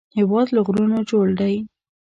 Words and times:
هېواد 0.17 0.47
له 0.55 0.59
غرونو 0.65 0.99
جوړ 1.09 1.25
دی 1.39 1.55